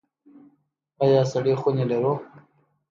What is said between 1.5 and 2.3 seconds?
خونې لرو؟